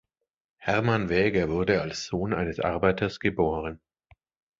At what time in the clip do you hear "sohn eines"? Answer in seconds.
2.05-2.59